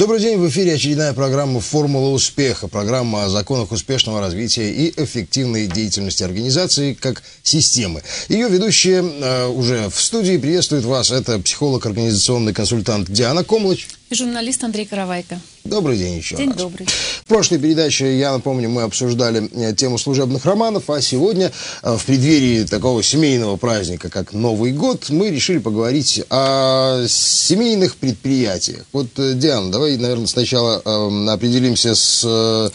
[0.00, 5.66] Добрый день, в эфире очередная программа «Формула успеха», программа о законах успешного развития и эффективной
[5.66, 8.02] деятельности организации как системы.
[8.30, 11.10] Ее ведущие э, уже в студии приветствуют вас.
[11.10, 13.88] Это психолог-организационный консультант Диана Комлыч.
[14.08, 15.38] И журналист Андрей Каравайко.
[15.64, 16.58] Добрый день еще День раз.
[16.58, 16.86] добрый.
[16.86, 21.52] В прошлой передаче, я напомню, мы обсуждали э, тему служебных романов, а сегодня,
[21.82, 28.84] э, в преддверии такого семейного праздника, как Новый год, мы решили поговорить о семейных предприятиях.
[28.92, 32.70] Вот, э, Диана, давай, наверное, сначала эм, определимся с, э,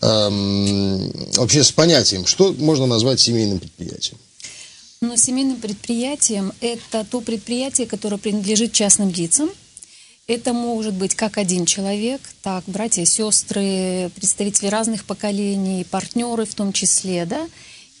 [0.00, 4.18] эм, вообще с понятием, что можно назвать семейным предприятием.
[5.02, 9.50] Но семейным предприятием это то предприятие, которое принадлежит частным лицам.
[10.34, 16.72] Это может быть как один человек, так братья, сестры, представители разных поколений, партнеры в том
[16.72, 17.46] числе, да.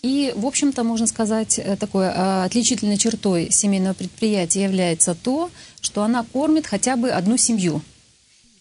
[0.00, 5.50] И, в общем-то, можно сказать, э, такой э, отличительной чертой семейного предприятия является то,
[5.82, 7.82] что она кормит хотя бы одну семью.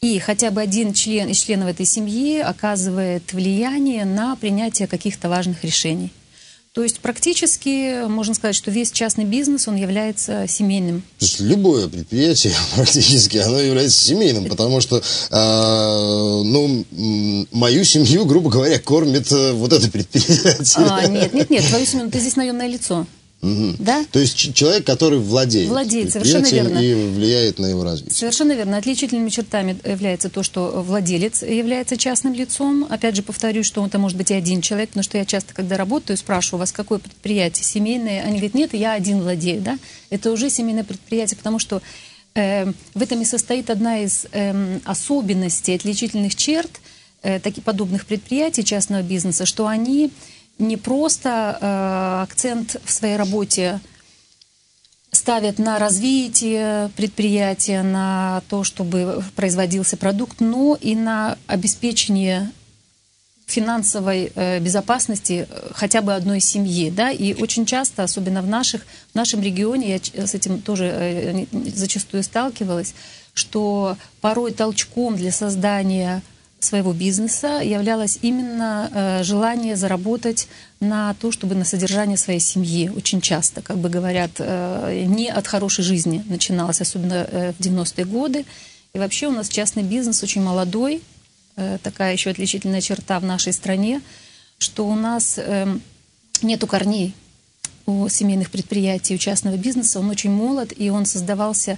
[0.02, 5.64] И хотя бы один член из членов этой семьи оказывает влияние на принятие каких-то важных
[5.64, 6.12] решений.
[6.74, 11.02] То есть практически можно сказать, что весь частный бизнес, он является семейным.
[11.20, 16.86] То есть любое предприятие практически, оно является семейным, потому что, э, ну,
[17.52, 20.86] мою семью, грубо говоря, кормит э, вот это предприятие.
[20.88, 23.06] А, нет, нет, нет, твою семью, ты здесь наемное лицо.
[23.42, 23.76] Мгм.
[23.80, 24.06] Да?
[24.12, 26.78] То есть человек, который владеет, Владеет, совершенно верно.
[26.78, 28.14] и влияет на его развитие.
[28.16, 28.78] Совершенно верно.
[28.78, 32.86] Отличительными чертами является то, что владелец является частным лицом.
[32.90, 35.76] Опять же, повторюсь, что это может быть и один человек, потому что я часто, когда
[35.76, 38.22] работаю, спрашиваю, у вас какое предприятие семейное?
[38.24, 39.62] Они говорят, нет, я один владею.
[39.62, 39.80] Да?
[40.12, 41.82] Это уже семейное предприятие, потому что
[42.36, 46.70] э, в этом и состоит одна из эм, особенностей, отличительных черт
[47.24, 50.12] э, таких подобных предприятий частного бизнеса, что они
[50.62, 53.82] не просто э, акцент в своей работе
[55.12, 62.52] ставят на развитие предприятия, на то, чтобы производился продукт, но и на обеспечение
[63.46, 68.84] финансовой э, безопасности э, хотя бы одной семьи, да, и очень часто, особенно в наших,
[69.12, 71.46] в нашем регионе, я с этим тоже э,
[71.76, 72.94] зачастую сталкивалась,
[73.34, 76.22] что порой толчком для создания
[76.64, 80.48] своего бизнеса являлось именно э, желание заработать
[80.80, 82.90] на то, чтобы на содержание своей семьи.
[82.90, 88.06] Очень часто, как бы говорят, э, не от хорошей жизни начиналось, особенно э, в 90-е
[88.06, 88.46] годы.
[88.94, 91.02] И вообще у нас частный бизнес очень молодой,
[91.84, 94.02] такая еще отличительная черта в нашей стране,
[94.58, 95.82] что у нас эм,
[96.42, 97.14] нету корней
[97.86, 100.00] у семейных предприятий, у частного бизнеса.
[100.00, 101.78] Он очень молод, и он создавался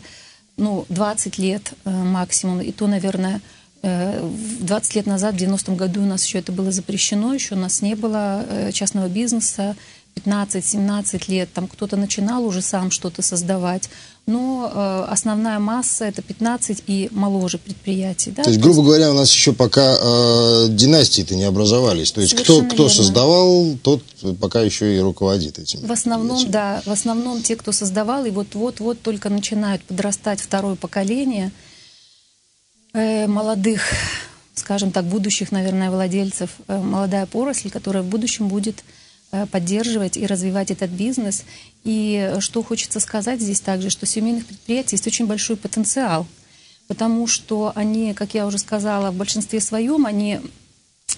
[0.58, 2.62] ну, 20 лет максимум.
[2.62, 3.42] И то, наверное,
[3.84, 7.82] 20 лет назад, в 90-м году у нас еще это было запрещено, еще у нас
[7.82, 9.76] не было э, частного бизнеса.
[10.16, 13.90] 15-17 лет там кто-то начинал уже сам что-то создавать,
[14.26, 18.32] но э, основная масса это 15 и моложе предприятий.
[18.32, 18.44] Да?
[18.44, 22.12] То есть, грубо говоря, у нас еще пока э, династии-то не образовались.
[22.12, 22.96] То есть, кто, Совершенно кто верно.
[22.96, 24.04] создавал, тот
[24.40, 25.86] пока еще и руководит этим.
[25.86, 31.52] В основном, да, в основном те, кто создавал, и вот-вот-вот только начинают подрастать второе поколение
[32.94, 33.82] э, молодых,
[34.56, 38.84] скажем так, будущих, наверное, владельцев, э, молодая поросль, которая в будущем будет
[39.32, 41.44] э, поддерживать и развивать этот бизнес.
[41.84, 46.28] И что хочется сказать здесь также, что семейных предприятий есть очень большой потенциал,
[46.88, 50.40] потому что они, как я уже сказала, в большинстве своем, они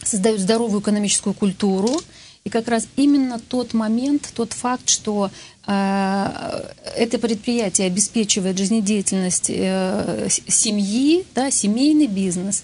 [0.04, 2.02] создают здоровую экономическую культуру.
[2.46, 5.32] И как раз именно тот момент, тот факт, что
[5.66, 12.64] э, это предприятие обеспечивает жизнедеятельность э, семьи, да, семейный бизнес,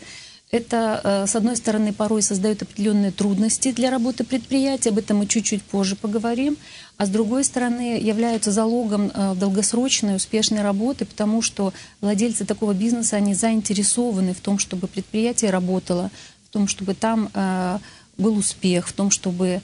[0.51, 5.25] это, э, с одной стороны, порой создает определенные трудности для работы предприятия, об этом мы
[5.25, 6.57] чуть-чуть позже поговорим,
[6.97, 13.33] а с другой стороны, являются залогом долгосрочной успешной работы, потому что владельцы такого бизнеса, они
[13.33, 16.11] заинтересованы в том, чтобы предприятие работало,
[16.47, 17.31] в том, чтобы там
[18.17, 19.61] был успех, в том, чтобы э,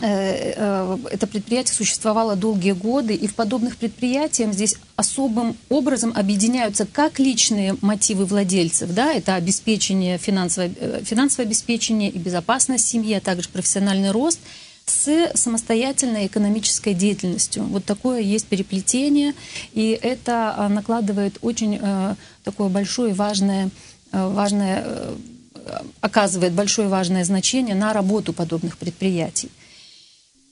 [0.00, 7.18] э, это предприятие существовало долгие годы, и в подобных предприятиях здесь особым образом объединяются как
[7.18, 13.48] личные мотивы владельцев, да, это обеспечение финансовое, э, финансовое обеспечение и безопасность семьи, а также
[13.48, 14.40] профессиональный рост,
[14.88, 17.64] с самостоятельной экономической деятельностью.
[17.64, 19.34] Вот такое есть переплетение,
[19.72, 21.80] и это а, накладывает очень
[22.44, 23.70] такое большое и важное,
[24.12, 25.16] важное
[26.00, 29.50] оказывает большое важное значение на работу подобных предприятий.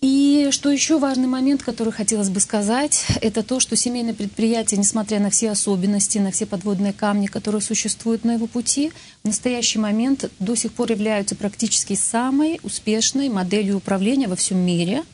[0.06, 5.18] И что еще важный момент, который хотелось бы сказать, это то, что семейное предприятие, несмотря
[5.18, 10.30] на все особенности, на все подводные камни, которые существуют на его пути, в настоящий момент
[10.40, 15.04] до сих пор являются практически самой успешной моделью управления во всем мире.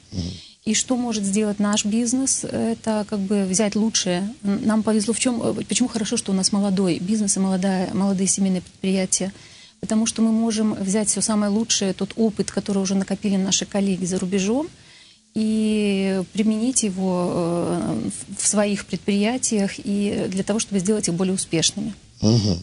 [0.64, 2.42] И что может сделать наш бизнес?
[2.42, 4.34] Это как бы взять лучшее.
[4.42, 5.54] Нам повезло в чем?
[5.68, 9.32] Почему хорошо, что у нас молодой бизнес и молодая, молодые семейные предприятия?
[9.80, 14.04] Потому что мы можем взять все самое лучшее, тот опыт, который уже накопили наши коллеги
[14.04, 14.68] за рубежом,
[15.34, 21.94] и применить его э, в своих предприятиях и для того, чтобы сделать их более успешными.
[22.20, 22.58] Угу.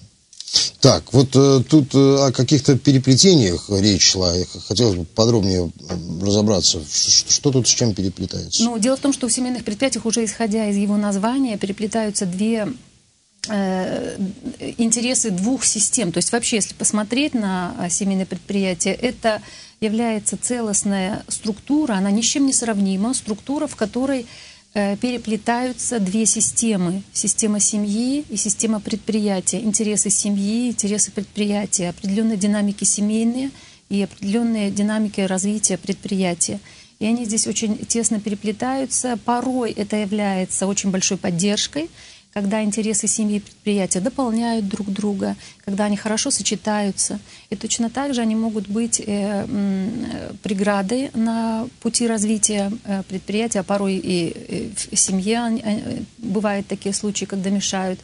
[0.79, 4.33] Так, вот э, тут э, о каких-то переплетениях речь шла.
[4.35, 5.71] Я хотелось бы подробнее
[6.21, 8.63] разобраться, что, что тут с чем переплетается.
[8.63, 12.67] Ну, дело в том, что в семейных предприятиях, уже исходя из его названия, переплетаются две
[13.49, 16.11] интересы двух систем.
[16.11, 19.41] То есть вообще, если посмотреть на а, семейное предприятие, это
[19.79, 24.25] является целостная структура, она ни с чем не сравнима, структура, в которой
[24.73, 27.03] э, переплетаются две системы.
[27.13, 29.59] Система семьи и система предприятия.
[29.59, 33.51] Интересы семьи, интересы предприятия, определенные динамики семейные
[33.89, 36.59] и определенные динамики развития предприятия.
[36.99, 39.19] И они здесь очень тесно переплетаются.
[39.23, 41.89] Порой это является очень большой поддержкой
[42.37, 45.35] когда интересы семьи и предприятия дополняют друг друга,
[45.65, 47.19] когда они хорошо сочетаются.
[47.49, 49.47] И точно так же они могут быть э,
[50.43, 57.25] преградой на пути развития э, предприятия, а порой и э, в семье бывают такие случаи,
[57.25, 57.99] когда мешают,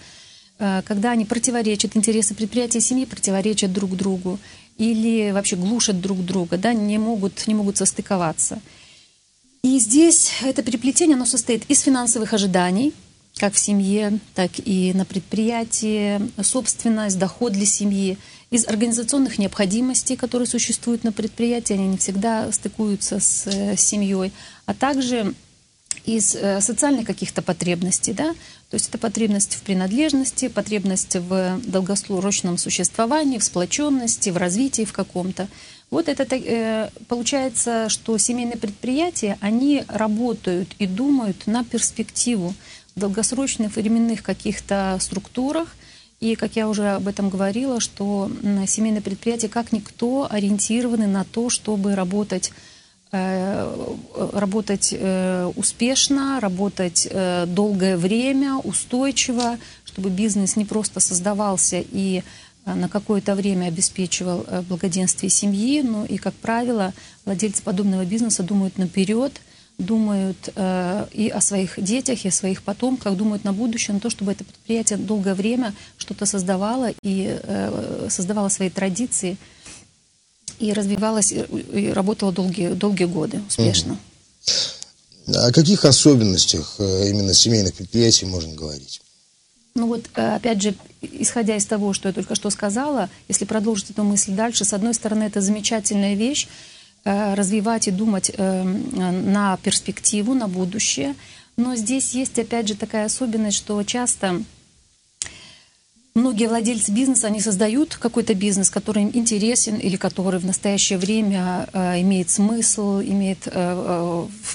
[0.57, 4.39] когда они противоречат, интересы предприятия и семьи противоречат друг другу
[4.79, 8.59] или вообще глушат друг друга, да, не могут, не могут состыковаться.
[9.61, 12.93] И здесь это переплетение, оно состоит из финансовых ожиданий,
[13.43, 18.17] как в семье, так и на предприятии, собственность, доход для семьи.
[18.51, 24.31] Из организационных необходимостей, которые существуют на предприятии, они не всегда стыкуются с э, семьей,
[24.65, 25.33] а также
[26.05, 28.33] из э, социальных каких-то потребностей, да,
[28.69, 34.93] то есть это потребность в принадлежности, потребность в долгосрочном существовании, в сплоченности, в развитии в
[34.93, 35.49] каком-то.
[35.91, 42.55] Вот это э, получается, что семейные предприятия, они работают и думают на перспективу,
[42.95, 45.75] долгосрочных временных каких-то структурах.
[46.19, 48.31] И, как я уже об этом говорила, что
[48.65, 52.53] семейные предприятия, как никто, ориентированы на то, чтобы работать
[53.11, 53.95] э,
[54.31, 62.23] работать э, успешно, работать э, долгое время, устойчиво, чтобы бизнес не просто создавался и
[62.65, 66.93] на какое-то время обеспечивал благоденствие семьи, но и, как правило,
[67.25, 69.41] владельцы подобного бизнеса думают наперед–
[69.77, 74.09] думают э, и о своих детях, и о своих потомках, думают на будущее, на то,
[74.09, 79.37] чтобы это предприятие долгое время что-то создавало и э, создавало свои традиции
[80.59, 83.97] и развивалось и работало долгие, долгие годы успешно.
[85.27, 89.01] О каких особенностях э, именно семейных предприятий можно говорить?
[89.75, 93.89] Ну вот, э, опять же, исходя из того, что я только что сказала, если продолжить
[93.89, 96.47] эту мысль дальше, с одной стороны, это замечательная вещь,
[97.05, 101.15] развивать и думать э, на перспективу, на будущее.
[101.57, 104.41] Но здесь есть, опять же, такая особенность, что часто
[106.15, 111.67] многие владельцы бизнеса, они создают какой-то бизнес, который им интересен или который в настоящее время
[111.73, 113.43] э, имеет смысл, имеет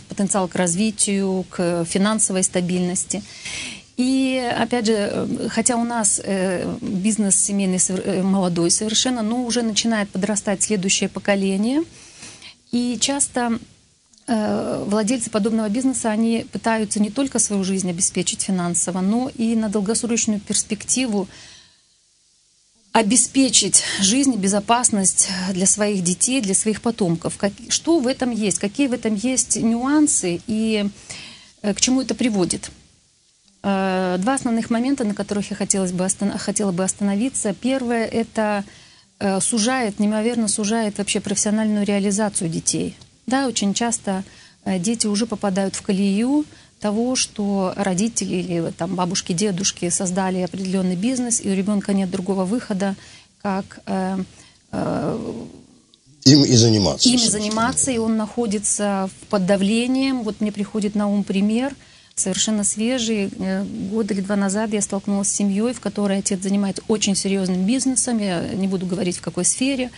[0.08, 3.22] потенциал к развитию, к финансовой стабильности.
[3.98, 6.20] И, опять же, хотя у нас
[6.80, 7.80] бизнес семейный
[8.22, 11.82] молодой совершенно, но уже начинает подрастать следующее поколение–
[12.70, 13.58] и часто
[14.26, 19.68] э, владельцы подобного бизнеса, они пытаются не только свою жизнь обеспечить финансово, но и на
[19.68, 21.28] долгосрочную перспективу
[22.92, 27.36] обеспечить жизнь безопасность для своих детей, для своих потомков.
[27.36, 30.88] Как, что в этом есть, какие в этом есть нюансы и
[31.62, 32.70] э, к чему это приводит.
[33.62, 36.06] Э, два основных момента, на которых я хотелось бы
[36.38, 37.54] хотела бы остановиться.
[37.54, 38.64] Первое– это
[39.40, 42.96] сужает, неимоверно сужает вообще профессиональную реализацию детей.
[43.28, 44.24] Да, очень часто
[44.64, 46.46] э, дети уже попадают в колею
[46.80, 52.46] того, что родители или там, бабушки, дедушки создали определенный бизнес, и у ребенка нет другого
[52.46, 52.96] выхода,
[53.42, 54.18] как э,
[54.72, 55.18] э,
[56.24, 57.08] им и заниматься.
[57.08, 60.22] Им и заниматься, и он находится под давлением.
[60.22, 61.74] Вот мне приходит на ум пример–
[62.18, 63.30] совершенно свежий.
[63.38, 67.64] Э, год или два назад я столкнулась с семьей, в которой отец занимается очень серьезным
[67.64, 69.90] бизнесом, я не буду говорить в какой сфере,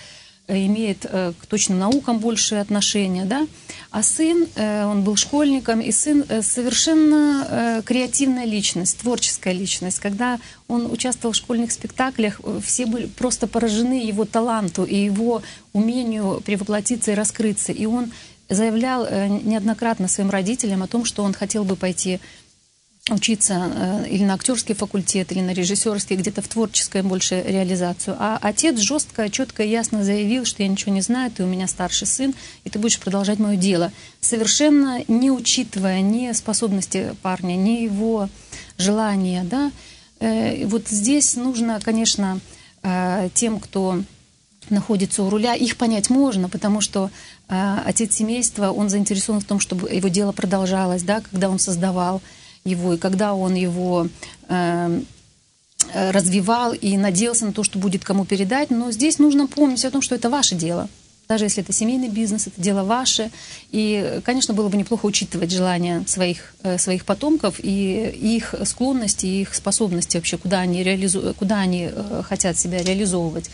[0.47, 3.47] э, имеет э, к точным наукам большее отношение, да,
[3.91, 9.99] а сын, он был школьником, и сын совершенно креативная личность, творческая личность.
[9.99, 16.41] Когда он участвовал в школьных спектаклях, все были просто поражены его таланту и его умению
[16.45, 18.13] превоплотиться и раскрыться, и он
[18.51, 22.21] заявлял э, неоднократно своим родителям о том, что он хотел бы пойти
[23.09, 28.17] учиться э, или на актерский факультет, или на режиссерский, где-то в творческую больше реализацию.
[28.19, 31.67] А отец жестко, четко и ясно заявил, что я ничего не знаю, ты у меня
[31.67, 33.93] старший сын, и ты будешь продолжать мое дело.
[34.21, 38.29] Совершенно не учитывая ни способности парня, ни его
[38.77, 39.45] желания.
[39.45, 39.71] Да?
[40.19, 42.41] Э, вот здесь нужно, конечно,
[43.35, 44.03] тем, кто
[44.71, 47.11] находится у руля, их понять можно, потому что
[47.51, 52.23] отец семейства, он заинтересован в том, чтобы его дело продолжалось, да, когда он создавал
[52.65, 54.07] его, и когда он его
[54.49, 55.07] эм,
[55.93, 58.71] э, развивал и надеялся на то, что будет кому передать.
[58.71, 60.89] Но здесь нужно помнить о том, что это ваше дело.
[61.29, 63.31] Даже если это семейный бизнес, это дело ваше.
[63.71, 69.43] И, конечно, было бы неплохо учитывать желания своих, э, своих потомков и их склонности, и
[69.43, 71.35] их способности вообще, куда они, реализу...
[71.39, 73.51] куда они э, хотят себя реализовывать.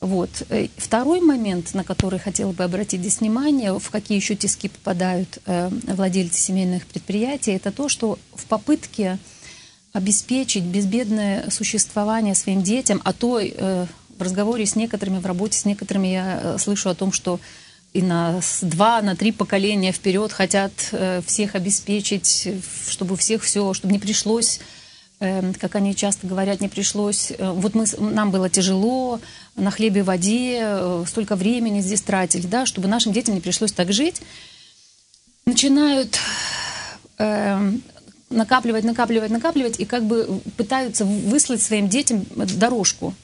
[0.00, 0.30] Вот.
[0.48, 5.38] Э, второй момент, на который хотела бы обратить здесь внимание, в какие еще тиски попадают
[5.46, 9.18] э, владельцы семейных предприятий, это то, что в попытке
[9.92, 13.86] обеспечить безбедное существование своим детям, а то э,
[14.16, 17.40] в разговоре с некоторыми, в работе с некоторыми я слышу о том, что
[17.92, 20.72] и на два, на три поколения вперед хотят
[21.26, 22.48] всех обеспечить,
[22.86, 24.60] чтобы всех все, чтобы не пришлось
[25.18, 27.32] как они часто говорят, не пришлось.
[27.32, 29.20] Э, вот мы, нам было тяжело,
[29.56, 33.72] на хлебе и воде, э, столько времени здесь тратили, да, чтобы нашим детям не пришлось
[33.72, 34.22] так жить.
[35.44, 36.18] Начинают
[37.18, 37.72] э,
[38.30, 43.14] накапливать, накапливать, накапливать, и как бы пытаются выслать своим детям дорожку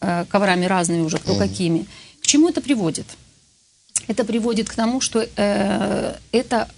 [0.00, 1.86] э, коврами разными уже, кто какими.
[2.22, 3.06] К чему это приводит?
[4.08, 6.68] Это приводит к тому, что э, это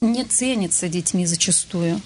[0.00, 2.00] не ценится детьми зачастую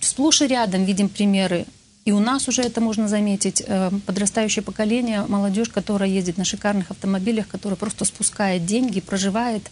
[0.00, 1.66] сплошь и рядом видим примеры.
[2.04, 3.62] И у нас уже это можно заметить.
[3.66, 9.62] Э, подрастающее поколение, молодежь, которая ездит на шикарных автомобилях, которая просто спускает деньги, проживает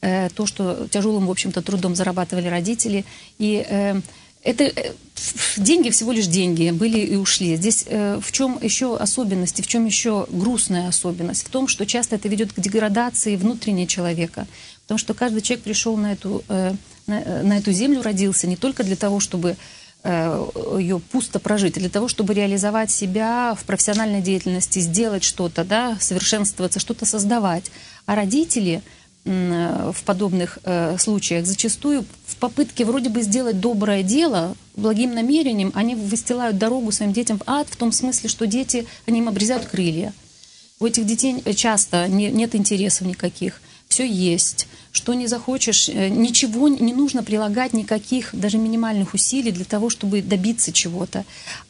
[0.00, 3.04] э, то, что тяжелым, в общем-то, трудом зарабатывали родители.
[3.38, 4.00] И э,
[4.42, 4.72] это
[5.58, 7.56] деньги всего лишь деньги, были и ушли.
[7.56, 11.44] Здесь в чем еще особенность, в чем еще грустная особенность?
[11.44, 14.46] В том, что часто это ведет к деградации внутреннего человека.
[14.82, 16.44] Потому что каждый человек пришел на эту
[17.08, 19.56] на, на эту землю родился не только для того, чтобы
[20.04, 20.46] э,
[20.78, 25.96] ее пусто прожить, а для того, чтобы реализовать себя в профессиональной деятельности, сделать что-то, да,
[26.00, 27.70] совершенствоваться, что-то создавать.
[28.06, 28.82] А родители
[29.28, 35.94] в подобных э, случаях зачастую в попытке вроде бы сделать доброе дело благим намерением, они
[35.94, 40.14] выстилают дорогу своим детям в ад в том смысле, что дети, они им обрезают крылья.
[40.80, 43.60] У этих детей часто не, нет интересов никаких
[43.98, 44.68] все есть.
[44.92, 50.22] Что не захочешь, э, ничего не нужно прилагать, никаких даже минимальных усилий для того, чтобы
[50.22, 51.24] добиться чего-то.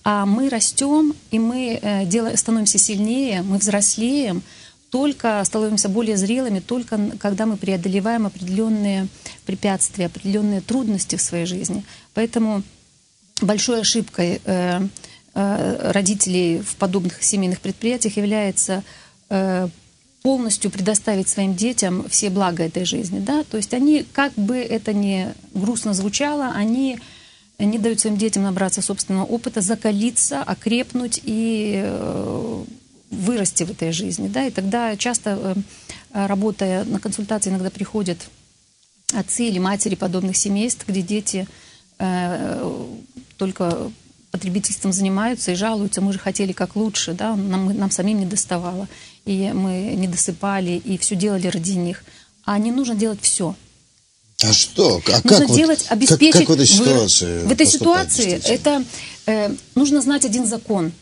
[0.05, 4.43] А мы растем, и мы э, становимся сильнее, мы взрослеем,
[4.91, 9.09] только становимся более зрелыми, только когда мы преодолеваем определенные
[9.47, 11.85] препятствия, определенные трудности в своей жизни.
[12.13, 12.63] Поэтому
[13.41, 14.81] большой ошибкой э,
[15.35, 18.83] родителей в подобных семейных предприятиях является
[20.29, 23.19] полностью предоставить своим детям все блага этой жизни.
[23.19, 23.45] Да?
[23.45, 26.99] То есть они, как бы это ни грустно звучало, они
[27.59, 32.65] не дают своим детям набраться собственного опыта, закалиться, окрепнуть и э,
[33.11, 34.29] вырасти в этой жизни.
[34.29, 34.45] Да?
[34.45, 35.57] И тогда часто,
[36.13, 38.19] э, работая на консультации, иногда приходят
[39.15, 41.49] отцы или матери подобных семейств, где дети
[41.99, 42.91] э,
[43.39, 43.91] только
[44.31, 48.89] потребительством занимаются и жалуются, мы же хотели как лучше, да, нам, нам самим не доставало
[49.29, 52.03] и мы не досыпали, и все делали ради них.
[52.45, 53.55] А не нужно делать все.
[54.43, 55.03] А что?
[55.07, 56.33] А нужно как делать, вот, обеспечить...
[56.33, 57.41] Как, как в этой ситуации?
[57.41, 58.85] В, в этой ситуации это
[59.27, 60.93] э, нужно знать один закон.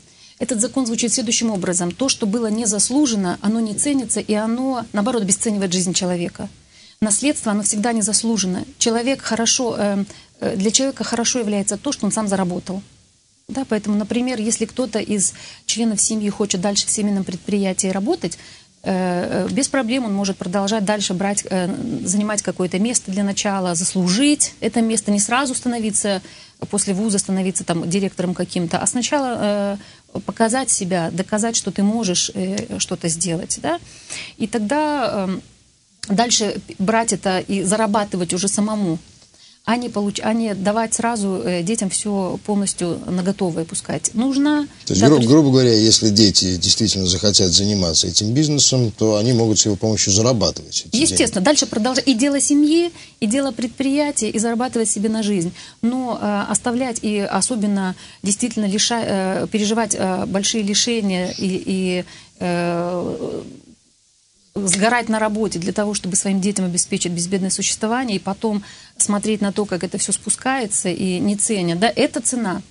[0.41, 1.93] Этот закон звучит следующим образом.
[1.93, 6.49] То, что было не заслужено, оно не ценится, и оно, наоборот, обесценивает жизнь человека.
[7.01, 8.65] Наследство, оно всегда не заслужено.
[8.79, 10.05] Человек хорошо, э,
[10.41, 12.83] э для человека хорошо является то, что он сам заработал.
[13.49, 15.33] Да, поэтому, например, если кто-то из
[15.67, 18.39] членов семьи хочет дальше в семейном предприятии работать,
[18.83, 21.73] э, э, без проблем он может продолжать дальше брать, э,
[22.05, 26.23] занимать какое-то место для начала, заслужить это место, не сразу становиться,
[26.71, 29.79] после вуза становиться там директором каким-то, а сначала
[30.25, 32.33] показать себя, доказать, что ты можешь
[32.79, 33.61] что-то сделать.
[33.63, 33.79] Да?
[34.39, 35.43] И тогда эм,
[36.09, 38.99] дальше брать это и зарабатывать уже самому
[39.67, 40.21] а не, получ...
[40.23, 44.13] а не давать сразу э, детям все полностью на готовое пускать.
[44.15, 44.69] Нужно...
[44.87, 49.59] То есть, гру- грубо говоря, если дети действительно захотят заниматься этим бизнесом, то они могут
[49.59, 50.87] с его помощью зарабатывать.
[50.93, 51.41] Естественно.
[51.41, 51.45] Деньги.
[51.45, 52.07] Дальше продолжать.
[52.07, 55.53] И дело семьи, и дело предприятия, и зарабатывать себе на жизнь.
[55.83, 59.03] Но э, оставлять и особенно действительно лиша...
[59.03, 62.05] э, переживать э, большие лишения и, и
[62.39, 63.43] э,
[64.57, 68.63] сгорать на работе для того, чтобы своим детям обеспечить безбедное существование, и потом
[68.97, 72.63] смотреть на то, как это все спускается и не ценят, да, это цена.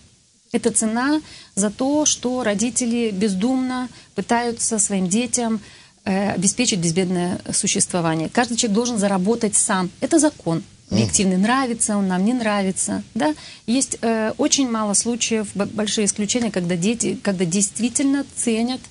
[0.52, 1.22] Это цена
[1.56, 5.60] за то, что родители бездумно пытаются своим детям
[6.06, 8.30] э, обеспечить безбедное существование.
[8.30, 9.90] Каждый человек должен заработать сам.
[10.00, 10.64] Это закон.
[10.92, 11.38] Объективный.
[11.38, 13.04] Нравится он нам, не нравится.
[13.16, 13.34] Да?
[13.66, 18.82] Есть э, очень мало случаев, большие исключения, когда дети, когда действительно ценят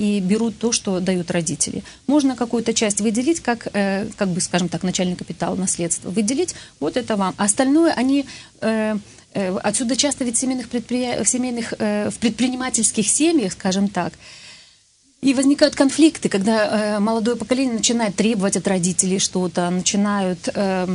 [0.00, 1.84] и берут то, что дают родители.
[2.06, 6.08] Можно какую-то часть выделить, как, э, как бы, скажем так, начальный капитал, наследство.
[6.08, 7.34] Выделить, вот это вам.
[7.36, 8.24] Остальное они...
[8.62, 8.96] Э,
[9.34, 11.22] э, отсюда часто ведь в семейных, предприя...
[11.24, 14.14] семейных э, в предпринимательских семьях, скажем так,
[15.20, 20.48] и возникают конфликты, когда э, молодое поколение начинает требовать от родителей что-то, начинают...
[20.54, 20.88] Э,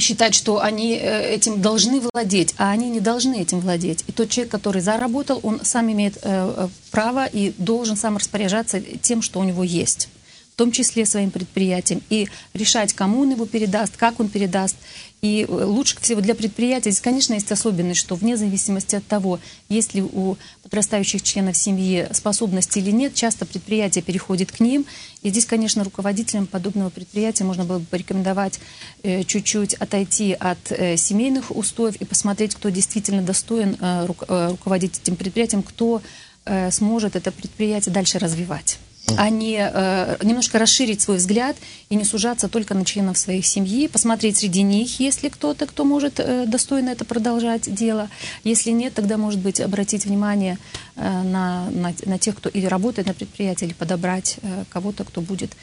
[0.00, 4.04] считать, что они э, этим должны владеть, а они не должны этим владеть.
[4.06, 8.80] И тот человек, который заработал, он сам имеет э, э, право и должен сам распоряжаться
[8.80, 10.08] тем, что у него есть
[10.56, 14.76] в том числе своим предприятием, и решать, кому он его передаст, как он передаст.
[15.20, 19.38] И э, лучше всего для предприятия, здесь, конечно, есть особенность, что вне зависимости от того,
[19.68, 24.86] есть ли у подрастающих членов семьи способности или нет, часто предприятие переходит к ним.
[25.20, 28.58] И здесь, конечно, руководителям подобного предприятия можно было бы порекомендовать
[29.02, 35.00] э, чуть-чуть отойти от э, семейных устоев и посмотреть, кто действительно достоин э, э, руководить
[35.02, 36.00] этим предприятием, кто
[36.46, 38.78] э, сможет это предприятие дальше развивать
[39.16, 41.56] а не э, немножко расширить свой взгляд
[41.88, 45.84] и не сужаться только на членов своей семьи, посмотреть среди них, есть ли кто-то, кто
[45.84, 48.08] может э, достойно это продолжать дело.
[48.44, 50.58] Если нет, тогда, может быть, обратить внимание
[50.96, 55.20] э, на, на, на тех, кто или работает на предприятии, или подобрать э, кого-то, кто
[55.20, 55.56] будет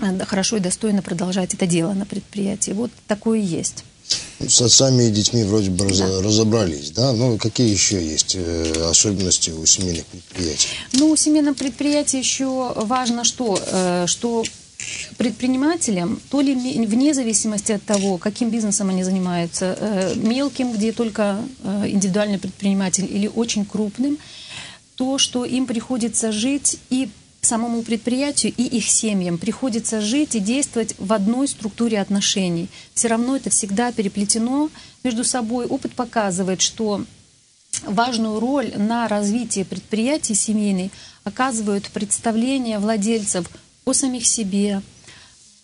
[0.00, 2.72] э, хорошо и достойно продолжать это дело на предприятии.
[2.72, 3.84] Вот такое есть.
[4.46, 6.22] С отцами и детьми вроде бы да.
[6.22, 7.12] разобрались, да?
[7.12, 10.68] Но ну, какие еще есть э, особенности у семейных предприятий?
[10.92, 14.44] Ну, у семейных предприятий еще важно что, э, что
[15.16, 21.38] предпринимателям, то ли вне зависимости от того, каким бизнесом они занимаются, э, мелким, где только
[21.84, 24.18] индивидуальный предприниматель, или очень крупным,
[24.94, 27.08] то, что им приходится жить и
[27.48, 32.68] самому предприятию и их семьям приходится жить и действовать в одной структуре отношений.
[32.94, 34.70] Все равно это всегда переплетено
[35.02, 35.66] между собой.
[35.66, 37.04] Опыт показывает, что
[37.84, 40.90] важную роль на развитие предприятий семейной
[41.24, 43.46] оказывают представления владельцев
[43.84, 44.82] о самих себе,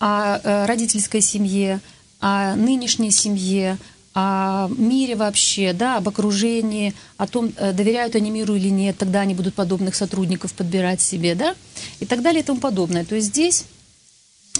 [0.00, 1.80] о э, родительской семье,
[2.20, 3.78] о нынешней семье,
[4.14, 9.20] о мире вообще, да, об окружении, о том, э, доверяют они миру или нет, тогда
[9.20, 11.56] они будут подобных сотрудников подбирать себе, да,
[11.98, 13.04] и так далее и тому подобное.
[13.04, 13.64] То есть здесь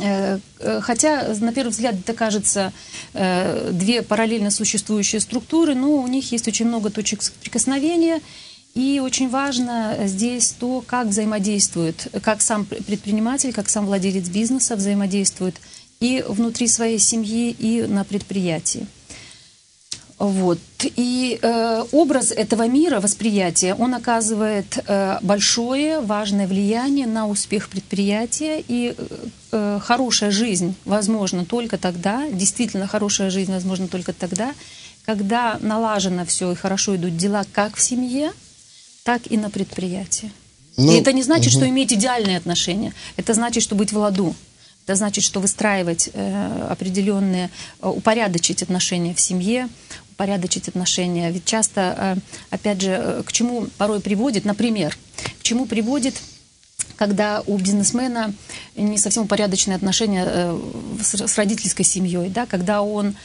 [0.01, 2.73] э, э, Хотя, на первый взгляд, это кажется
[3.13, 8.21] две параллельно существующие структуры, но у них есть очень много точек соприкосновения,
[8.75, 15.55] и очень важно здесь то, как взаимодействует, как сам предприниматель, как сам владелец бизнеса взаимодействует
[16.01, 18.89] и внутри своей семьи, и на предприятии.
[20.19, 20.59] Вот.
[20.83, 28.63] И э, образ этого мира, восприятия, он оказывает э, большое, важное влияние на успех предприятия.
[28.67, 28.95] И
[29.53, 34.55] э, хорошая жизнь возможна только тогда, действительно хорошая жизнь возможна только тогда,
[35.05, 38.33] когда налажено все и хорошо идут дела как в семье,
[39.03, 40.31] так и на предприятии.
[40.77, 41.59] Ну, и это не значит, угу.
[41.59, 42.93] что иметь идеальные отношения.
[43.17, 44.35] Это значит, что быть в ладу.
[44.87, 47.51] Это значит, что выстраивать э, определенные,
[47.81, 49.69] э, упорядочить отношения в семье,
[50.15, 51.31] упорядочить отношения.
[51.31, 52.17] Ведь часто, э,
[52.51, 54.97] опять же, э, к чему порой приводит, например,
[55.39, 56.15] к чему приводит
[56.97, 58.33] когда у бизнесмена
[58.77, 60.59] не совсем упорядоченные отношения э,
[61.01, 63.17] с родительской семьей, да, когда он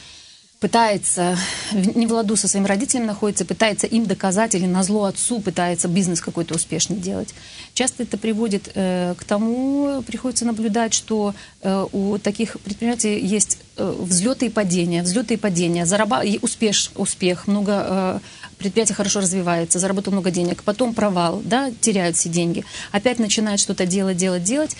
[0.60, 1.38] пытается,
[1.72, 5.88] не в ладу со своим родителем находится, пытается им доказать или на зло отцу пытается
[5.88, 7.34] бизнес какой-то успешный делать.
[7.72, 13.96] Часто это приводит э, к тому, приходится наблюдать, что э, у таких предприятий есть э,
[13.98, 16.22] взлеты и падения, взлеты и падения, зараба...
[16.42, 16.90] успеш...
[16.94, 18.18] успех, много э,
[18.58, 23.86] предприятие хорошо развивается, заработал много денег, потом провал, да, теряют все деньги, опять начинают что-то
[23.86, 24.76] делать, делать, делать.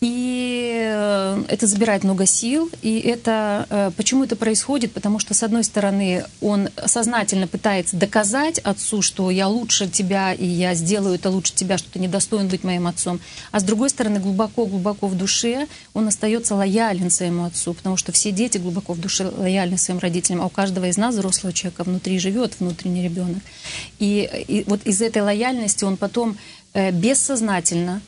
[0.00, 2.70] И э, это забирает много сил.
[2.80, 4.92] И это э, почему это происходит?
[4.92, 10.46] Потому что, с одной стороны, он сознательно пытается доказать отцу, что я лучше тебя, и
[10.46, 13.20] я сделаю это лучше тебя, что ты не достоин быть моим отцом.
[13.52, 18.32] А с другой стороны, глубоко-глубоко в душе он остается лоялен своему отцу, потому что все
[18.32, 22.18] дети глубоко в душе лояльны своим родителям, а у каждого из нас, взрослого человека, внутри
[22.18, 23.42] живет внутренний ребенок.
[23.98, 26.38] И, и вот из этой лояльности он потом
[26.72, 28.00] э, бессознательно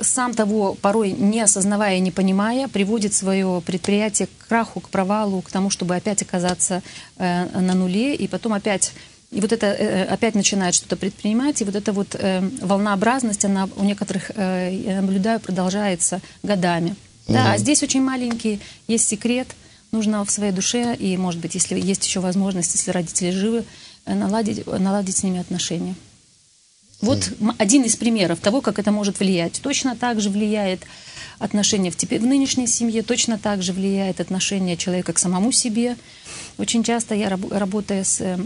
[0.00, 5.42] сам того порой не осознавая и не понимая, приводит свое предприятие к краху, к провалу,
[5.42, 6.82] к тому, чтобы опять оказаться
[7.18, 8.94] э, на нуле и потом опять
[9.30, 13.68] и вот это э, опять начинает что-то предпринимать, и вот эта вот э, волнообразность, она
[13.76, 16.90] у некоторых, э, я наблюдаю, продолжается годами.
[17.26, 17.34] Угу.
[17.34, 19.48] Да, а здесь очень маленький есть секрет,
[19.90, 23.64] нужно в своей душе, и, может быть, если есть еще возможность, если родители живы,
[24.04, 25.96] э, наладить, наладить с ними отношения.
[27.00, 29.60] Вот один из примеров того, как это может влиять.
[29.62, 30.80] Точно так же влияет
[31.38, 35.96] отношение в, теперь, в нынешней семье, точно так же влияет отношение человека к самому себе.
[36.58, 38.38] Очень часто я, работая с э,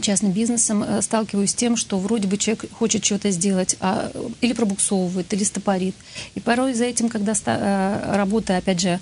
[0.00, 4.52] частным бизнесом э, сталкиваюсь с тем, что вроде бы человек хочет что-то сделать, а, или
[4.52, 5.94] пробуксовывает, или стопорит.
[6.34, 9.00] И порой за этим, когда ста, работая, опять же,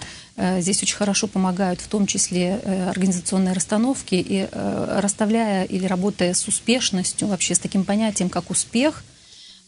[0.59, 7.27] здесь очень хорошо помогают, в том числе организационные расстановки, и расставляя или работая с успешностью,
[7.29, 9.05] вообще с таким понятием, как успех–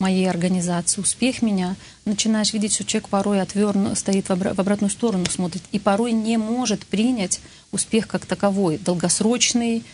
[0.00, 4.90] моей организации, успех меня, начинаешь видеть, что человек порой отверн, стоит в, обра- в обратную
[4.90, 9.84] сторону, смотрит, и порой не может принять успех как таковой, долгосрочный,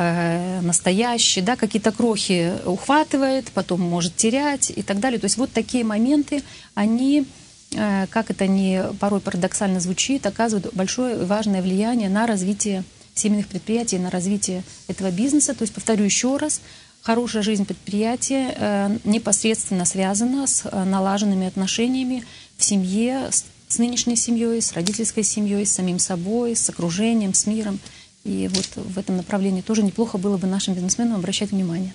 [0.00, 5.18] э, настоящий, да, какие-то крохи ухватывает, потом может терять и так далее.
[5.18, 6.42] То есть вот такие моменты,
[6.74, 7.26] они,
[7.74, 12.84] э, как это не порой парадоксально звучит, оказывают большое важное влияние на развитие
[13.14, 15.54] семейных предприятий, на развитие этого бизнеса.
[15.54, 16.60] То есть, повторю еще раз,
[17.02, 22.24] Хорошая жизнь предприятия э, непосредственно связана с э, налаженными отношениями
[22.58, 27.46] в семье, с, с нынешней семьей, с родительской семьей, с самим собой, с окружением, с
[27.46, 27.80] миром.
[28.24, 31.94] И вот в этом направлении тоже неплохо было бы нашим бизнесменам обращать внимание.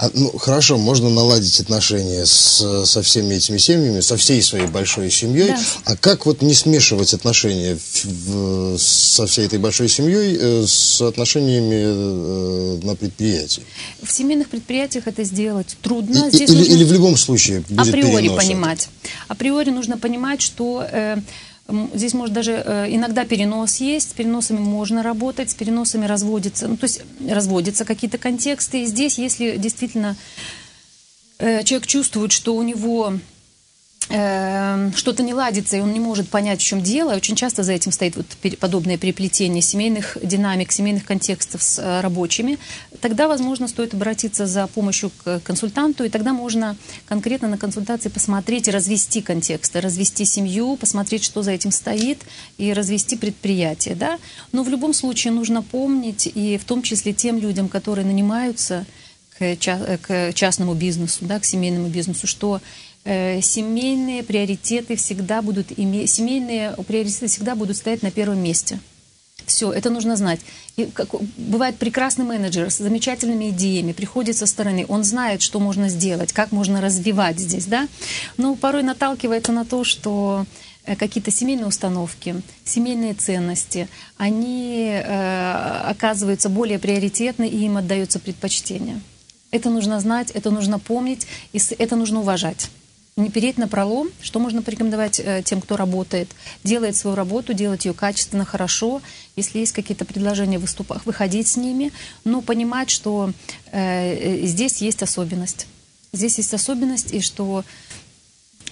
[0.00, 5.10] А, ну, хорошо, можно наладить отношения с, со всеми этими семьями, со всей своей большой
[5.10, 5.48] семьей.
[5.48, 5.60] Да.
[5.84, 11.02] А как вот не смешивать отношения в, в, со всей этой большой семьей э, с
[11.02, 13.62] отношениями э, на предприятии?
[14.02, 16.28] В семейных предприятиях это сделать трудно.
[16.28, 16.72] И, Здесь или, нужно...
[16.72, 18.88] или в любом случае будет Априори понимать.
[19.28, 20.82] Априори нужно понимать, что...
[20.90, 21.18] Э,
[21.94, 26.76] Здесь может даже э, иногда перенос есть, с переносами можно работать, с переносами разводится, ну,
[26.76, 28.82] то есть разводятся какие-то контексты.
[28.82, 30.16] И здесь, если действительно
[31.38, 33.14] э, человек чувствует, что у него
[34.12, 37.14] Эм, что-то не ладится, и он не может понять, в чем дело.
[37.14, 38.26] Очень часто за этим стоит вот
[38.58, 42.58] подобное переплетение семейных динамик, семейных контекстов с э, рабочими.
[43.00, 48.66] Тогда, возможно, стоит обратиться за помощью к консультанту, и тогда можно конкретно на консультации посмотреть
[48.66, 52.18] и развести контексты, развести семью, посмотреть, что за этим стоит,
[52.58, 53.94] и развести предприятие.
[53.94, 54.18] Да?
[54.50, 58.86] Но в любом случае нужно помнить, и в том числе тем людям, которые нанимаются
[59.38, 62.60] к, частному бизнесу, да, к семейному бизнесу, что
[63.42, 68.78] семейные приоритеты всегда будут иметь, семейные приоритеты всегда будут стоять на первом месте.
[69.46, 70.40] Все, это нужно знать.
[70.76, 75.88] И как, бывает прекрасный менеджер с замечательными идеями, приходит со стороны, он знает, что можно
[75.88, 77.88] сделать, как можно развивать здесь, да,
[78.36, 80.46] но порой наталкивается на то, что
[80.84, 89.00] э, какие-то семейные установки, семейные ценности, они э, оказываются более приоритетны и им отдается предпочтение.
[89.50, 92.70] Это нужно знать, это нужно помнить, и это нужно уважать
[93.20, 96.28] не переть на пролом, что можно порекомендовать э, тем, кто работает,
[96.64, 99.00] делает свою работу, делать ее качественно, хорошо,
[99.36, 101.92] если есть какие-то предложения в выступах, выходить с ними,
[102.24, 103.32] но понимать, что
[103.72, 105.66] э, здесь есть особенность.
[106.12, 107.64] Здесь есть особенность, и что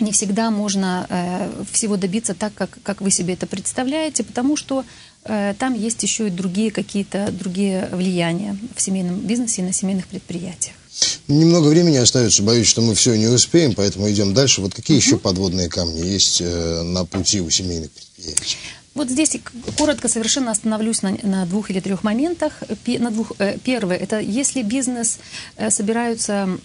[0.00, 4.84] не всегда можно э, всего добиться так, как, как вы себе это представляете, потому что
[5.24, 10.06] э, там есть еще и другие какие-то другие влияния в семейном бизнесе и на семейных
[10.06, 10.76] предприятиях.
[11.28, 14.60] Немного времени остается, боюсь, что мы все не успеем, поэтому идем дальше.
[14.60, 15.04] Вот какие угу.
[15.04, 18.56] еще подводные камни есть э, на пути у семейных предприятий?
[18.94, 19.36] Вот здесь
[19.76, 22.64] коротко совершенно остановлюсь на, на двух или трех моментах.
[22.86, 25.18] На двух, э, первое, это если бизнес
[25.56, 26.58] э, собираются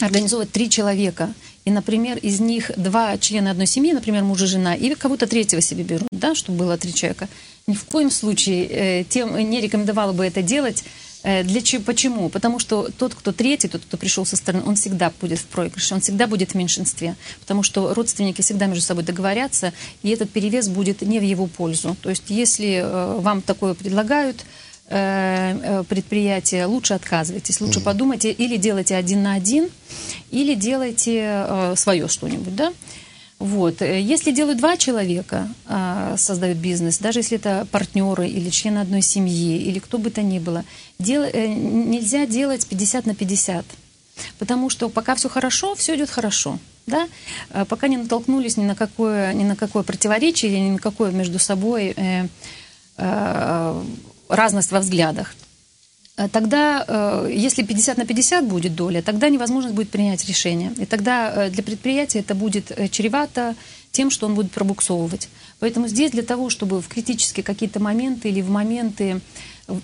[0.00, 1.32] организовывать три человека,
[1.64, 5.60] и, например, из них два члена одной семьи, например, муж и жена, и кого-то третьего
[5.60, 7.28] себе берут, да, чтобы было три человека,
[7.66, 10.84] ни в коем случае э, тем не рекомендовала бы это делать
[11.22, 12.28] для чего, почему?
[12.28, 15.94] Потому что тот, кто третий, тот, кто пришел со стороны, он всегда будет в проигрыше,
[15.94, 20.68] он всегда будет в меньшинстве, потому что родственники всегда между собой договорятся, и этот перевес
[20.68, 21.96] будет не в его пользу.
[22.02, 24.44] То есть, если э, вам такое предлагают,
[24.88, 27.84] э, предприятие, лучше отказывайтесь, лучше mm-hmm.
[27.84, 29.68] подумайте, или делайте один на один,
[30.30, 32.72] или делайте свое что-нибудь, да?
[33.38, 33.82] Вот.
[33.82, 39.02] Э, если делают два человека, а, создают бизнес, даже если это партнеры или члены одной
[39.02, 40.64] семьи, или кто бы то ни было,
[40.98, 43.64] дел, э, нельзя делать 50 на 50.
[44.38, 46.58] Потому что пока все хорошо, все идет хорошо.
[46.86, 47.06] Да?
[47.50, 51.38] А пока не натолкнулись ни на какое, ни на какое противоречие, ни на какое между
[51.38, 52.26] собой э,
[52.96, 53.84] э,
[54.28, 55.34] разность во взглядах.
[56.18, 60.72] Э, тогда, э, если 50 на 50 будет доля, тогда невозможно будет принять решение.
[60.78, 63.54] И тогда э, для предприятия это будет чревато
[63.92, 65.28] тем, что он будет пробуксовывать.
[65.60, 69.20] Поэтому здесь для того, чтобы в критические какие-то моменты или в моменты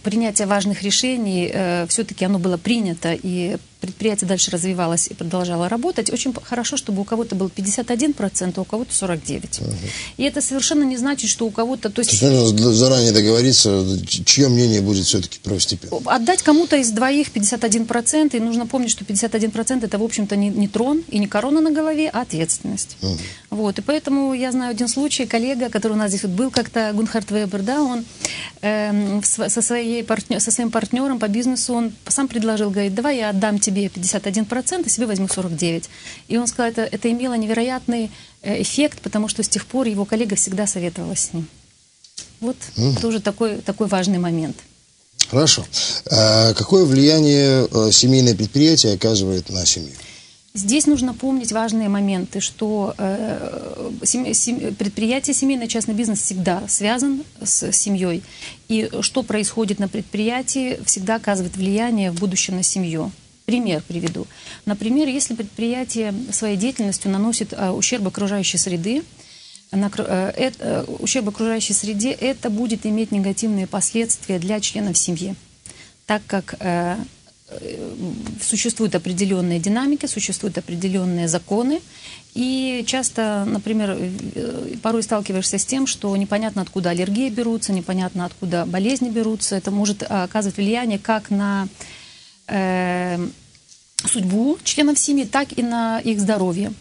[0.03, 1.53] принятия важных решений
[1.88, 7.05] все-таки оно было принято, и предприятие дальше развивалось и продолжало работать, очень хорошо, чтобы у
[7.05, 9.62] кого-то был 51%, а у кого-то 49%.
[9.62, 9.77] Угу.
[10.16, 11.90] И это совершенно не значит, что у кого-то...
[11.90, 16.01] То есть, то есть нужно заранее договориться, чье мнение будет все-таки первостепенно?
[16.07, 20.68] Отдать кому-то из двоих 51%, и нужно помнить, что 51% это, в общем-то, не, не
[20.68, 22.97] трон и не корона на голове, а ответственность.
[23.03, 23.18] Угу.
[23.51, 26.92] Вот, и поэтому я знаю один случай, коллега, который у нас здесь вот был как-то,
[26.92, 28.05] Гунхард Вебер, да, он
[28.62, 33.31] э, со, своей партнер, со своим партнером по бизнесу, он сам предложил, говорит, давай я
[33.31, 35.84] отдам тебе себе 51%, а себе возьму 49%.
[36.28, 38.10] И он сказал, это, это имело невероятный
[38.42, 41.46] э, эффект, потому что с тех пор его коллега всегда советовала с ним.
[42.40, 43.00] Вот mm.
[43.00, 44.56] тоже такой, такой важный момент.
[45.28, 45.64] Хорошо.
[46.10, 49.92] А какое влияние э, семейное предприятие оказывает на семью?
[50.56, 57.24] Здесь нужно помнить важные моменты, что э, сем, сем, предприятие, семейный частный бизнес всегда связан
[57.42, 58.22] с семьей.
[58.68, 63.10] И что происходит на предприятии, всегда оказывает влияние в будущем на семью.
[63.44, 64.26] Пример приведу.
[64.64, 69.02] Например, если предприятие своей деятельностью наносит э, ущерб окружающей среды,
[69.70, 75.35] на, э, это, ущерб окружающей среде, это будет иметь негативные последствия для членов семьи,
[76.07, 76.96] так как э,
[78.42, 81.83] существуют определенные динамики, существуют определенные законы,
[82.33, 83.96] и часто, например,
[84.83, 89.54] порой сталкиваешься с тем, что непонятно, откуда аллергии берутся, непонятно, откуда болезни берутся.
[89.57, 92.04] Это может оказывать влияние как на э,
[94.07, 96.72] судьбу членов семьи, так и на их здоровье.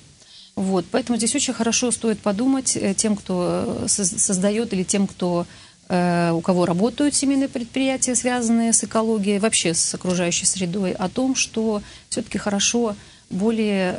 [0.56, 5.48] Вот, поэтому здесь очень хорошо стоит подумать э, тем, кто э, создает или тем, кто
[5.90, 11.36] э, у кого работают семейные предприятия, связанные с экологией, вообще с окружающей средой, о том,
[11.36, 12.96] что все-таки хорошо
[13.32, 13.98] более,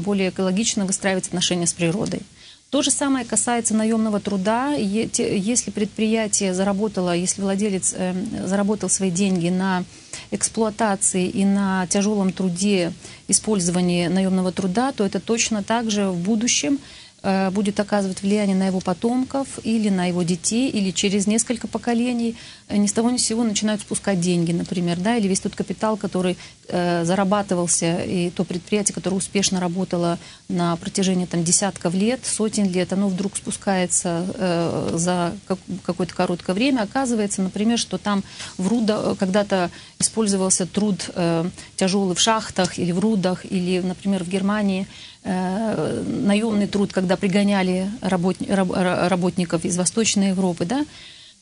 [0.00, 2.22] более экологично выстраивать отношения с природой.
[2.70, 4.74] То же самое касается наемного труда.
[4.74, 9.82] Если предприятие заработало, если владелец эм, заработал свои деньги на
[10.30, 12.92] эксплуатации и на тяжелом труде,
[13.26, 16.78] использовании наемного труда, то это точно так же в будущем
[17.22, 22.36] будет оказывать влияние на его потомков или на его детей, или через несколько поколений
[22.68, 25.54] э, ни с того ни с сего начинают спускать деньги, например, да, или весь тот
[25.54, 26.36] капитал, который
[26.68, 32.92] э, зарабатывался, и то предприятие, которое успешно работало на протяжении там, десятков лет, сотен лет,
[32.92, 36.82] оно вдруг спускается э, за как, какое-то короткое время.
[36.82, 38.24] Оказывается, например, что там
[38.56, 44.28] в рудах когда-то использовался труд э, тяжелый в шахтах или в рудах, или, например, в
[44.28, 44.86] Германии
[45.22, 50.86] Э, наемный труд, когда пригоняли работ, работников из Восточной Европы, да,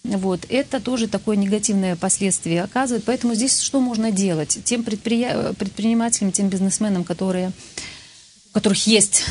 [0.02, 3.04] вот, это тоже такое негативное последствие оказывает.
[3.04, 4.58] Поэтому здесь что можно делать?
[4.64, 5.52] Тем предприя...
[5.52, 7.52] предпринимателям, тем бизнесменам, которые,
[8.50, 9.24] у которых есть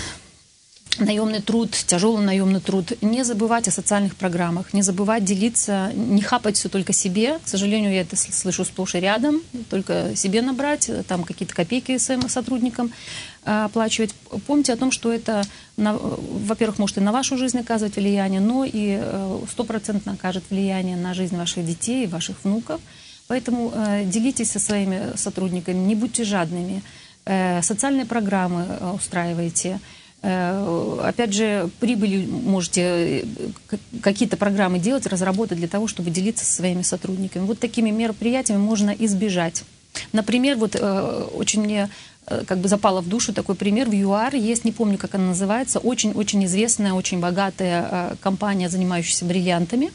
[0.99, 6.57] наемный труд, тяжелый наемный труд, не забывать о социальных программах, не забывать делиться, не хапать
[6.57, 7.39] все только себе.
[7.43, 12.27] К сожалению, я это слышу сплошь и рядом, только себе набрать, там какие-то копейки своим
[12.29, 12.91] сотрудникам
[13.45, 14.13] а, оплачивать.
[14.45, 15.43] Помните о том, что это,
[15.77, 21.13] во-первых, может и на вашу жизнь оказывать влияние, но и э, стопроцентно окажет влияние на
[21.13, 22.81] жизнь ваших детей, ваших внуков.
[23.27, 26.81] Поэтому э, делитесь со своими сотрудниками, не будьте жадными.
[27.25, 29.79] Э, социальные программы устраивайте.
[30.23, 33.23] Э, опять же, прибыли можете э,
[34.01, 37.45] какие-то программы делать, разработать для того, чтобы делиться со своими сотрудниками.
[37.45, 39.63] Вот такими мероприятиями можно избежать.
[40.13, 41.89] Например, вот э, очень мне
[42.45, 43.89] как бы запало в душу такой пример.
[43.89, 49.91] В ЮАР есть, не помню, как она называется, очень-очень известная, очень богатая компания, занимающаяся бриллиантами.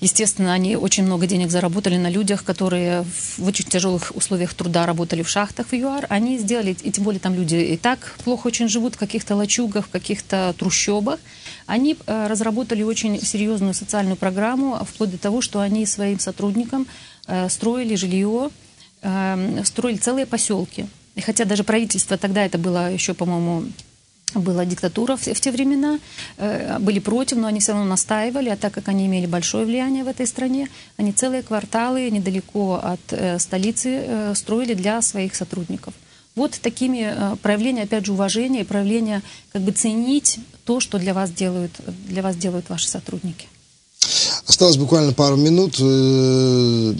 [0.00, 3.04] Естественно, они очень много денег заработали на людях, которые
[3.38, 6.06] в очень тяжелых условиях труда работали в шахтах в ЮАР.
[6.10, 9.86] Они сделали, и тем более там люди и так плохо очень живут в каких-то лачугах,
[9.86, 11.18] в каких-то трущобах.
[11.66, 16.86] Они э, разработали очень серьезную социальную программу, вплоть до того, что они своим сотрудникам
[17.26, 18.50] э, строили жилье,
[19.02, 20.86] э, строили целые поселки.
[21.14, 23.64] И хотя даже правительство тогда это было еще, по-моему,
[24.40, 25.98] была диктатура в, в те времена,
[26.38, 30.04] э, были против, но они все равно настаивали, а так как они имели большое влияние
[30.04, 35.94] в этой стране, они целые кварталы недалеко от э, столицы э, строили для своих сотрудников.
[36.34, 39.22] Вот такими проявления, опять же, уважения и проявления,
[39.52, 41.72] как бы ценить то, что для вас делают,
[42.08, 43.48] для вас делают ваши сотрудники.
[44.46, 45.76] Осталось буквально пару минут.
[45.80, 46.94] Э,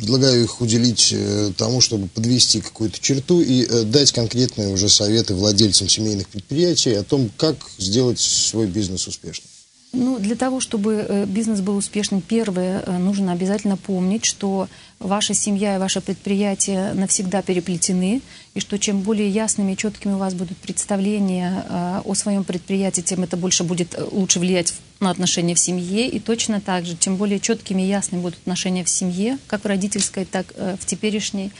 [0.00, 5.34] предлагаю их уделить э, тому, чтобы подвести какую-то черту и э, дать конкретные уже советы
[5.34, 9.46] владельцам семейных предприятий о том, как сделать свой бизнес успешным.
[9.92, 14.68] Ну, для того, чтобы бизнес был успешным, первое, нужно обязательно помнить, что
[14.98, 18.22] ваша семья и ваше предприятие навсегда переплетены,
[18.54, 23.22] и что чем более ясными и четкими у вас будут представления о своем предприятии, тем
[23.22, 26.08] это больше будет лучше влиять на отношения в семье.
[26.08, 29.66] И точно так же, чем более четкими и ясными будут отношения в семье, как в
[29.66, 31.52] родительской, так и в теперешней,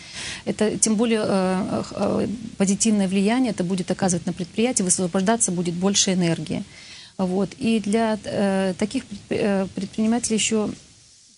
[0.44, 1.84] это тем более
[2.56, 6.64] позитивное влияние это будет оказывать на предприятие, высвобождаться будет больше энергии.
[7.18, 7.50] Вот.
[7.58, 10.70] И для э, таких э, предпринимателей еще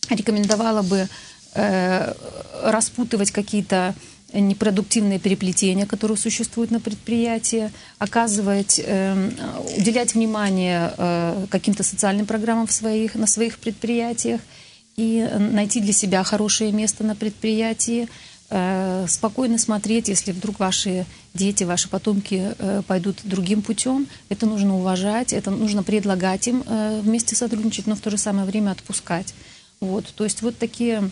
[0.09, 1.09] рекомендовала бы
[1.55, 2.15] э,
[2.63, 3.95] распутывать какие-то
[4.41, 9.31] непродуктивные переплетения, которые существуют на предприятии, оказывать, э,
[9.77, 14.41] уделять внимание э, каким-то социальным программам в своих, на своих предприятиях
[14.97, 18.09] и найти для себя хорошее место на предприятии,
[18.51, 22.55] Э, спокойно смотреть, если вдруг ваши дети, ваши потомки
[22.87, 24.07] пойдут другим путем.
[24.29, 26.63] Это нужно уважать, это нужно предлагать им
[27.03, 29.35] вместе сотрудничать, но в то же самое время отпускать.
[29.81, 31.11] Вот, то есть вот такие...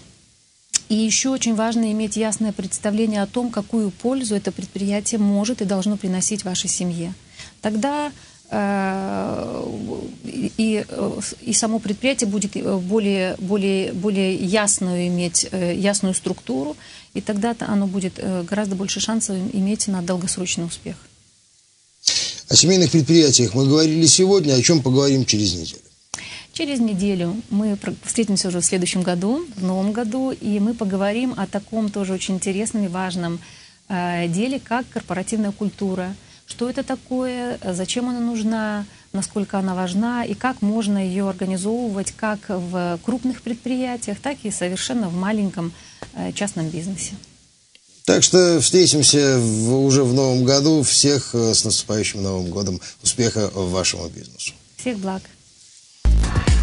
[0.92, 5.64] И еще очень важно иметь ясное представление о том, какую пользу это предприятие может и
[5.64, 7.14] должно приносить вашей семье.
[7.62, 8.12] Тогда
[10.22, 10.84] и,
[11.40, 12.52] и само предприятие будет
[12.82, 16.76] более, более, более ясную иметь, ясную структуру,
[17.14, 20.96] и тогда оно будет э, гораздо больше шансов иметь на долгосрочный успех.
[22.48, 25.81] О семейных предприятиях мы говорили сегодня, о чем поговорим через неделю.
[26.52, 31.46] Через неделю мы встретимся уже в следующем году, в новом году, и мы поговорим о
[31.46, 33.40] таком тоже очень интересном и важном
[33.88, 36.14] э, деле, как корпоративная культура.
[36.46, 42.40] Что это такое, зачем она нужна, насколько она важна и как можно ее организовывать как
[42.48, 45.72] в крупных предприятиях, так и совершенно в маленьком
[46.14, 47.14] Э, частном бизнесе.
[48.04, 50.82] Так что встретимся в, уже в новом году.
[50.82, 52.80] Всех э, с наступающим Новым годом.
[53.02, 54.52] Успеха вашему бизнесу.
[54.76, 55.22] Всех благ.
[56.32, 56.61] Podcast.